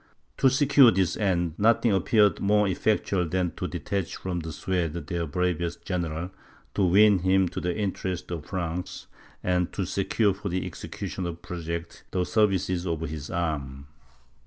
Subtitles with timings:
[0.37, 5.27] To secure this end, nothing appeared more effectual than to detach from the Swedes their
[5.27, 6.31] bravest general,
[6.73, 9.05] to win him to the interests of France,
[9.43, 13.85] and to secure for the execution of its projects the services of his arm.